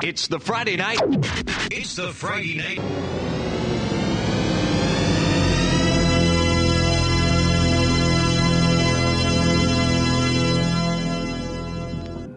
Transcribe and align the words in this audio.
It's 0.00 0.28
the 0.28 0.38
Friday 0.38 0.76
night. 0.76 1.00
It's 1.72 1.96
the 1.96 2.12
Friday 2.12 2.54
night. 2.54 2.78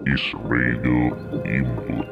is 0.07 0.21
Radio 0.49 1.15
Input. 1.45 2.07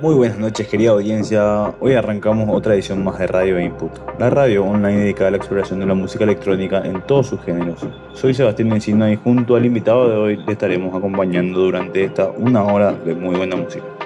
Muy 0.00 0.14
buenas 0.14 0.38
noches 0.38 0.66
querida 0.66 0.90
audiencia, 0.90 1.74
hoy 1.80 1.94
arrancamos 1.94 2.48
otra 2.50 2.74
edición 2.74 3.04
más 3.04 3.18
de 3.18 3.26
Radio 3.26 3.60
Input, 3.60 3.92
la 4.18 4.30
radio 4.30 4.64
online 4.64 4.98
dedicada 4.98 5.28
a 5.28 5.30
la 5.30 5.36
exploración 5.36 5.80
de 5.80 5.86
la 5.86 5.94
música 5.94 6.24
electrónica 6.24 6.82
en 6.84 7.02
todos 7.06 7.28
sus 7.28 7.40
géneros. 7.42 7.86
Soy 8.14 8.34
Sebastián 8.34 8.72
Encina 8.72 9.10
y 9.10 9.16
junto 9.16 9.54
al 9.56 9.64
invitado 9.64 10.08
de 10.08 10.16
hoy 10.16 10.36
le 10.44 10.52
estaremos 10.52 10.94
acompañando 10.94 11.60
durante 11.60 12.04
esta 12.04 12.28
una 12.30 12.64
hora 12.64 12.92
de 12.92 13.14
muy 13.14 13.36
buena 13.36 13.56
música. 13.56 13.97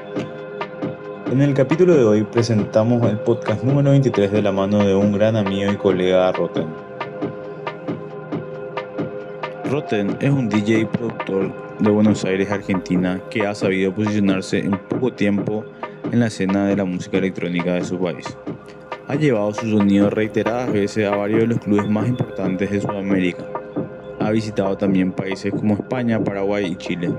En 1.33 1.41
el 1.41 1.55
capítulo 1.55 1.97
de 1.97 2.05
hoy 2.05 2.25
presentamos 2.25 3.03
el 3.09 3.19
podcast 3.19 3.65
número 3.65 3.93
23 3.93 4.33
de 4.33 4.43
la 4.43 4.53
mano 4.53 4.85
de 4.85 4.95
un 4.95 5.13
gran 5.13 5.35
amigo 5.35 5.73
y 5.73 5.77
colega 5.77 6.31
Roten. 6.31 6.67
Roten 9.65 10.15
es 10.21 10.29
un 10.31 10.51
DJ 10.51 10.81
y 10.81 10.85
productor 10.85 11.51
de 11.79 11.91
Buenos 11.91 12.23
Aires, 12.27 12.51
Argentina, 12.51 13.19
que 13.31 13.47
ha 13.47 13.55
sabido 13.55 13.95
posicionarse 13.95 14.59
en 14.59 14.73
poco 14.91 15.11
tiempo 15.15 15.65
en 16.13 16.21
la 16.21 16.27
escena 16.27 16.67
de 16.67 16.77
la 16.77 16.85
música 16.85 17.17
electrónica 17.17 17.73
de 17.73 17.85
su 17.85 17.99
país. 17.99 18.37
Ha 19.09 19.15
llevado 19.15 19.55
su 19.55 19.71
sonido 19.71 20.11
reiteradas 20.11 20.71
veces 20.71 21.09
a 21.09 21.17
varios 21.17 21.41
de 21.41 21.47
los 21.47 21.61
clubes 21.61 21.89
más 21.89 22.09
importantes 22.09 22.71
de 22.71 22.83
Sudamérica. 22.83 23.45
Ha 24.21 24.31
visitado 24.33 24.77
también 24.77 25.13
países 25.13 25.51
como 25.51 25.77
España, 25.77 26.23
Paraguay 26.23 26.67
y 26.67 26.77
Chile, 26.77 27.11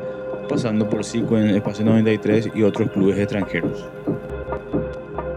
pasando 0.47 0.89
por 0.89 1.03
Sequence, 1.03 1.55
Espacio 1.55 1.85
93 1.85 2.51
y 2.55 2.63
otros 2.63 2.89
clubes 2.91 3.17
extranjeros. 3.17 3.85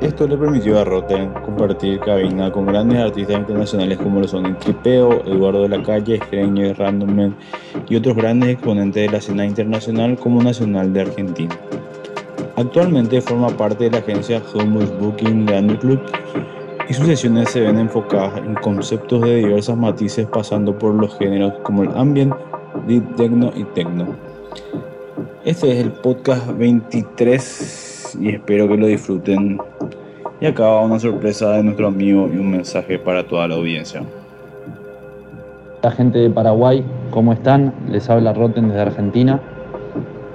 Esto 0.00 0.28
le 0.28 0.36
permitió 0.36 0.78
a 0.78 0.84
Rotten 0.84 1.30
compartir 1.44 1.98
cabina 2.00 2.52
con 2.52 2.66
grandes 2.66 2.98
artistas 2.98 3.38
internacionales 3.38 3.98
como 3.98 4.20
lo 4.20 4.28
son 4.28 4.58
Tripeo, 4.58 5.24
Eduardo 5.26 5.62
de 5.62 5.70
la 5.70 5.82
Calle, 5.82 6.20
Randomman 6.30 6.74
Randomman 6.76 7.36
y 7.88 7.96
otros 7.96 8.14
grandes 8.14 8.50
exponentes 8.50 9.06
de 9.06 9.10
la 9.10 9.18
escena 9.18 9.44
internacional 9.46 10.16
como 10.16 10.42
nacional 10.42 10.92
de 10.92 11.00
Argentina. 11.00 11.56
Actualmente 12.56 13.20
forma 13.20 13.48
parte 13.48 13.84
de 13.84 13.90
la 13.90 13.98
agencia 13.98 14.42
Homeless 14.54 14.96
Booking 14.98 15.46
de 15.46 15.58
Underclub 15.58 16.00
y 16.88 16.94
sus 16.94 17.06
sesiones 17.06 17.50
se 17.50 17.60
ven 17.60 17.78
enfocadas 17.78 18.38
en 18.38 18.54
conceptos 18.54 19.22
de 19.22 19.36
diversas 19.36 19.76
matices 19.76 20.26
pasando 20.26 20.78
por 20.78 20.94
los 20.94 21.18
géneros 21.18 21.54
como 21.62 21.82
el 21.82 21.90
ambient, 21.96 22.34
deep 22.86 23.16
techno 23.16 23.52
y 23.56 23.64
techno. 23.64 24.14
Este 25.44 25.72
es 25.72 25.84
el 25.84 25.92
podcast 25.92 26.58
23 26.58 28.18
y 28.20 28.28
espero 28.30 28.68
que 28.68 28.76
lo 28.76 28.86
disfruten. 28.86 29.58
Y 30.40 30.46
acaba 30.46 30.82
una 30.82 30.98
sorpresa 30.98 31.52
de 31.52 31.62
nuestro 31.62 31.86
amigo 31.86 32.28
y 32.32 32.36
un 32.36 32.50
mensaje 32.50 32.98
para 32.98 33.26
toda 33.26 33.48
la 33.48 33.54
audiencia. 33.54 34.02
La 35.82 35.90
gente 35.90 36.18
de 36.18 36.28
Paraguay, 36.28 36.84
¿cómo 37.10 37.32
están? 37.32 37.72
Les 37.88 38.10
habla 38.10 38.32
Roten 38.34 38.68
desde 38.68 38.82
Argentina. 38.82 39.40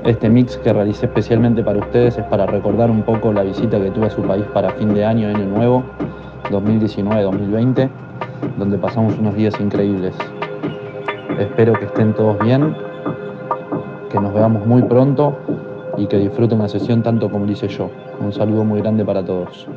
Este 0.03 0.29
mix 0.29 0.57
que 0.57 0.73
realicé 0.73 1.05
especialmente 1.05 1.61
para 1.61 1.79
ustedes 1.79 2.17
es 2.17 2.23
para 2.25 2.47
recordar 2.47 2.89
un 2.89 3.03
poco 3.03 3.31
la 3.31 3.43
visita 3.43 3.79
que 3.79 3.91
tuve 3.91 4.07
a 4.07 4.09
su 4.09 4.23
país 4.23 4.45
para 4.53 4.71
fin 4.71 4.93
de 4.93 5.05
año, 5.05 5.27
año 5.27 5.45
nuevo, 5.45 5.83
2019-2020, 6.49 7.89
donde 8.57 8.77
pasamos 8.79 9.16
unos 9.19 9.35
días 9.35 9.59
increíbles. 9.59 10.16
Espero 11.38 11.73
que 11.73 11.85
estén 11.85 12.13
todos 12.13 12.39
bien, 12.39 12.75
que 14.11 14.19
nos 14.19 14.33
veamos 14.33 14.65
muy 14.65 14.81
pronto 14.83 15.37
y 15.97 16.05
que 16.07 16.17
disfruten 16.17 16.59
la 16.59 16.67
sesión 16.67 17.01
tanto 17.01 17.29
como 17.29 17.45
lo 17.45 17.51
hice 17.51 17.67
yo. 17.67 17.89
Un 18.19 18.33
saludo 18.33 18.63
muy 18.63 18.81
grande 18.81 19.05
para 19.05 19.23
todos. 19.23 19.67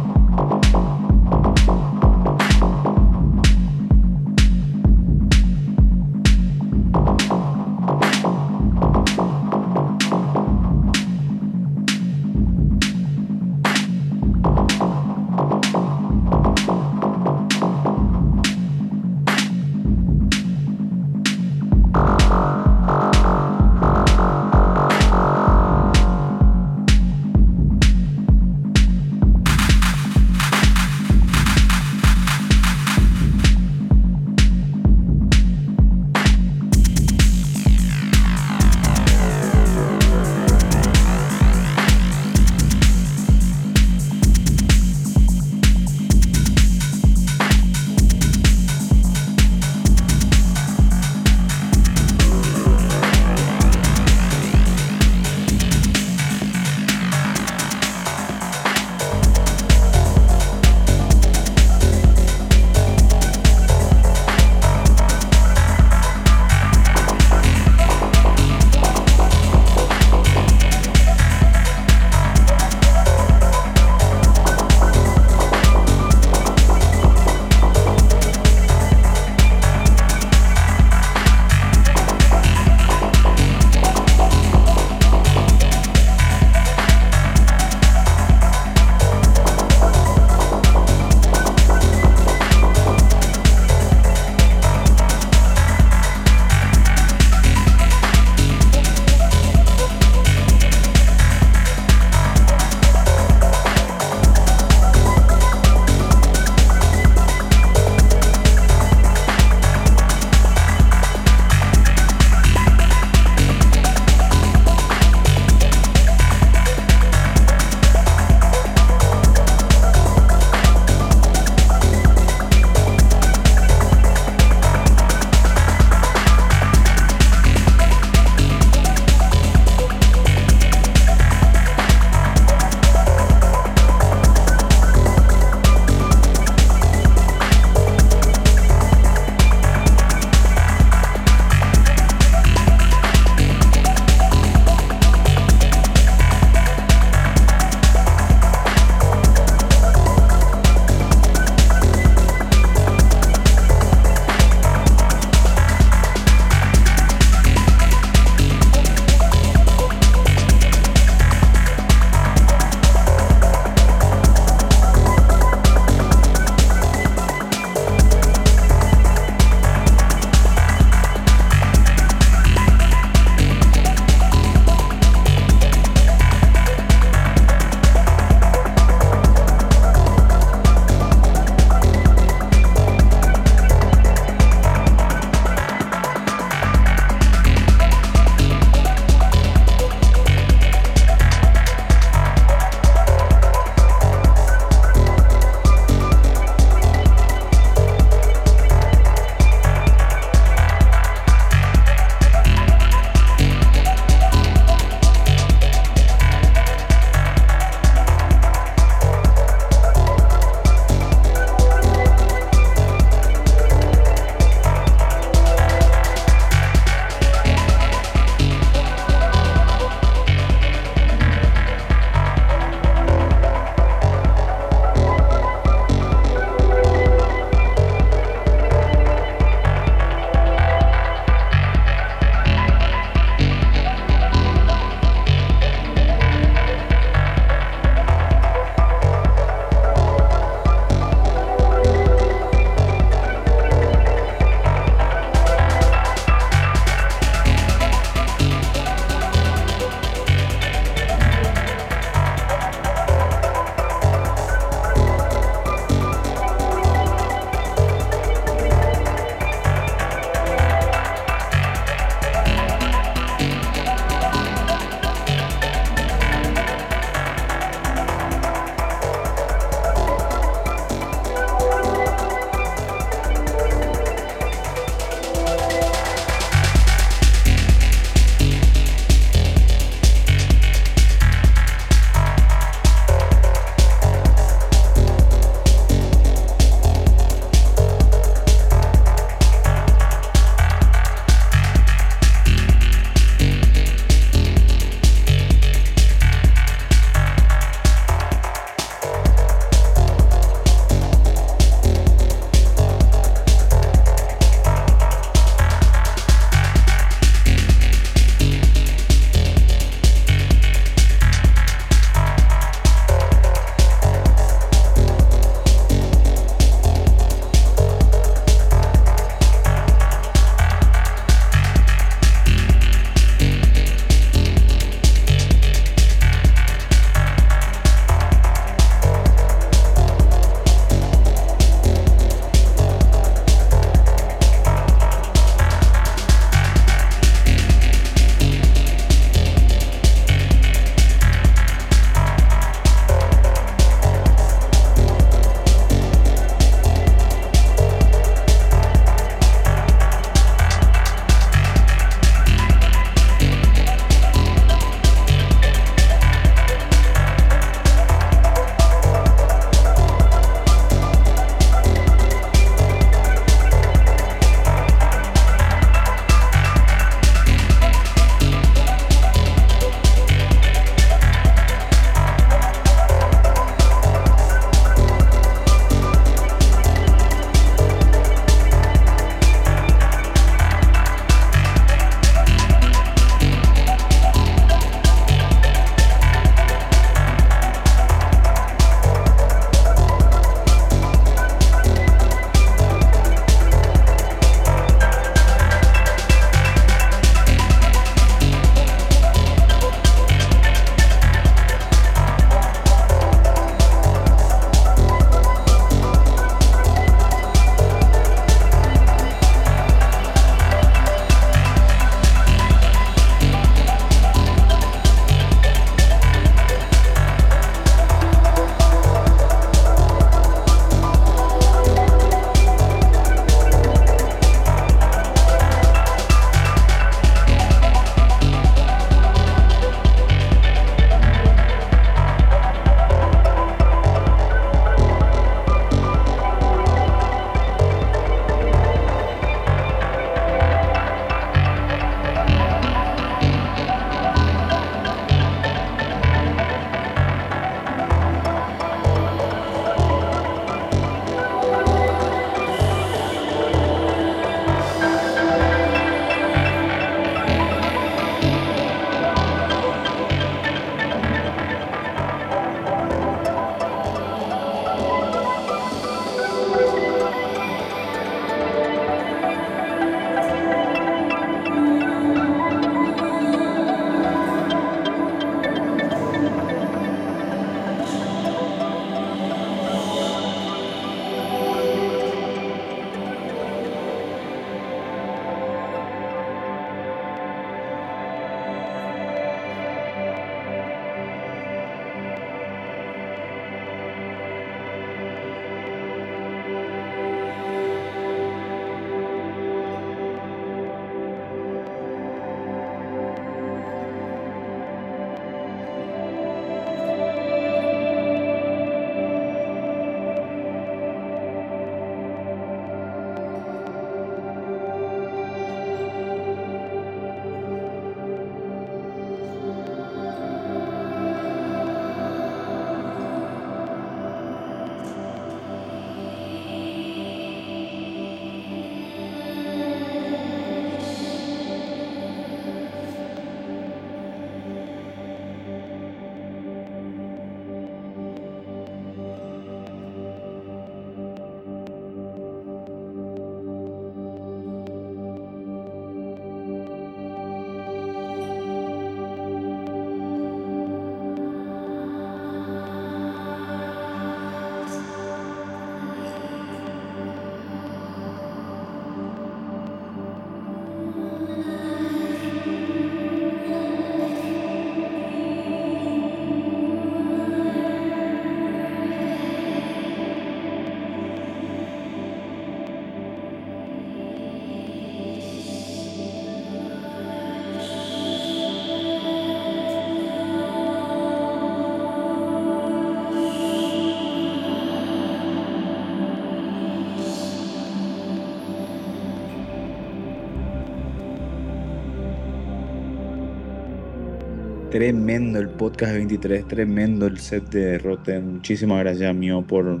Tremendo 594.98 595.60
el 595.60 595.68
podcast 595.68 596.12
23, 596.12 596.66
tremendo 596.66 597.26
el 597.26 597.38
set 597.38 597.70
de 597.70 597.98
Roten. 597.98 598.54
Muchísimas 598.54 598.98
gracias, 598.98 599.32
mío, 599.32 599.62
por 599.62 600.00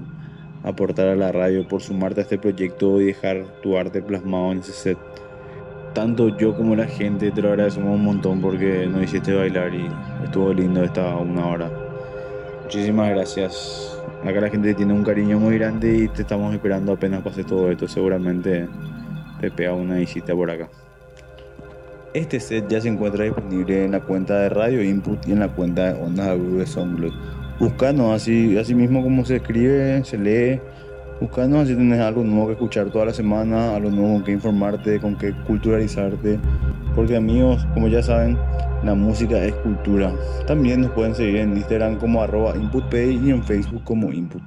aportar 0.64 1.06
a 1.06 1.14
la 1.14 1.30
radio, 1.30 1.68
por 1.68 1.80
sumarte 1.82 2.20
a 2.20 2.22
este 2.24 2.36
proyecto 2.36 3.00
y 3.00 3.04
dejar 3.04 3.44
tu 3.62 3.78
arte 3.78 4.02
plasmado 4.02 4.50
en 4.50 4.58
ese 4.58 4.72
set. 4.72 4.98
Tanto 5.94 6.36
yo 6.36 6.56
como 6.56 6.74
la 6.74 6.88
gente 6.88 7.30
te 7.30 7.40
lo 7.40 7.50
agradecemos 7.50 7.94
un 7.94 8.02
montón 8.06 8.40
porque 8.40 8.88
nos 8.88 9.04
hiciste 9.04 9.32
bailar 9.32 9.72
y 9.72 9.88
estuvo 10.24 10.52
lindo 10.52 10.82
esta 10.82 11.14
una 11.14 11.46
hora. 11.46 11.70
Muchísimas 12.64 13.10
gracias. 13.10 13.96
Acá 14.24 14.40
la 14.40 14.50
gente 14.50 14.74
tiene 14.74 14.94
un 14.94 15.04
cariño 15.04 15.38
muy 15.38 15.58
grande 15.58 15.96
y 15.96 16.08
te 16.08 16.22
estamos 16.22 16.52
esperando 16.52 16.94
apenas 16.94 17.22
pase 17.22 17.44
todo 17.44 17.70
esto. 17.70 17.86
Seguramente 17.86 18.66
te 19.40 19.48
pega 19.52 19.74
una 19.74 19.94
visita 19.94 20.34
por 20.34 20.50
acá. 20.50 20.68
Este 22.14 22.40
set 22.40 22.68
ya 22.68 22.80
se 22.80 22.88
encuentra 22.88 23.24
disponible 23.24 23.84
en 23.84 23.92
la 23.92 24.00
cuenta 24.00 24.38
de 24.38 24.48
Radio 24.48 24.82
Input 24.82 25.28
y 25.28 25.32
en 25.32 25.40
la 25.40 25.48
cuenta 25.48 25.92
de 25.92 26.02
Ondas 26.02 26.28
Agudas 26.28 26.58
de 26.58 26.66
SoundCloud. 26.66 27.12
Buscanos 27.60 28.14
así, 28.14 28.56
así 28.56 28.74
mismo 28.74 29.02
como 29.02 29.26
se 29.26 29.36
escribe, 29.36 30.02
se 30.04 30.16
lee. 30.16 30.58
Buscanos 31.20 31.64
así 31.64 31.74
tienes 31.74 32.00
algo 32.00 32.24
nuevo 32.24 32.46
que 32.46 32.52
escuchar 32.54 32.90
toda 32.90 33.04
la 33.04 33.12
semana, 33.12 33.76
algo 33.76 33.90
nuevo 33.90 34.14
con 34.14 34.24
que 34.24 34.32
informarte, 34.32 35.00
con 35.00 35.18
que 35.18 35.34
culturalizarte. 35.46 36.38
Porque 36.94 37.14
amigos, 37.14 37.66
como 37.74 37.88
ya 37.88 38.02
saben, 38.02 38.38
la 38.82 38.94
música 38.94 39.44
es 39.44 39.52
cultura. 39.56 40.10
También 40.46 40.80
nos 40.80 40.92
pueden 40.92 41.14
seguir 41.14 41.36
en 41.36 41.58
Instagram 41.58 41.98
como 41.98 42.22
arroba 42.22 42.56
InputPay 42.56 43.26
y 43.26 43.30
en 43.30 43.42
Facebook 43.42 43.84
como 43.84 44.12
Input. 44.12 44.42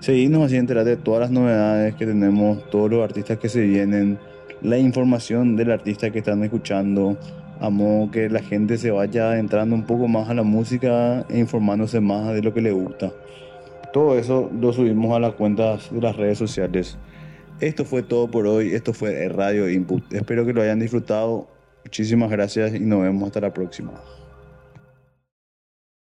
Seguidnos 0.00 0.44
así 0.44 0.56
enterate 0.56 0.90
de 0.90 0.96
todas 0.96 1.20
las 1.20 1.30
novedades 1.30 1.94
que 1.96 2.06
tenemos, 2.06 2.70
todos 2.70 2.90
los 2.90 3.04
artistas 3.04 3.38
que 3.38 3.50
se 3.50 3.60
vienen 3.60 4.18
la 4.62 4.78
información 4.78 5.56
del 5.56 5.70
artista 5.70 6.10
que 6.10 6.18
están 6.18 6.42
escuchando, 6.44 7.16
a 7.60 7.70
modo 7.70 8.10
que 8.10 8.28
la 8.28 8.42
gente 8.42 8.78
se 8.78 8.90
vaya 8.90 9.38
entrando 9.38 9.74
un 9.74 9.84
poco 9.84 10.08
más 10.08 10.28
a 10.28 10.34
la 10.34 10.42
música 10.42 11.24
e 11.28 11.38
informándose 11.38 12.00
más 12.00 12.34
de 12.34 12.42
lo 12.42 12.52
que 12.52 12.60
le 12.60 12.72
gusta. 12.72 13.12
Todo 13.92 14.18
eso 14.18 14.50
lo 14.60 14.72
subimos 14.72 15.14
a 15.16 15.20
las 15.20 15.34
cuentas 15.34 15.92
de 15.92 16.00
las 16.00 16.16
redes 16.16 16.38
sociales. 16.38 16.98
Esto 17.60 17.84
fue 17.84 18.02
todo 18.02 18.30
por 18.30 18.46
hoy, 18.46 18.74
esto 18.74 18.92
fue 18.92 19.28
Radio 19.28 19.70
Input. 19.70 20.12
Espero 20.12 20.44
que 20.44 20.52
lo 20.52 20.60
hayan 20.60 20.78
disfrutado. 20.78 21.48
Muchísimas 21.84 22.30
gracias 22.30 22.74
y 22.74 22.80
nos 22.80 23.02
vemos 23.02 23.24
hasta 23.24 23.40
la 23.40 23.54
próxima. 23.54 23.92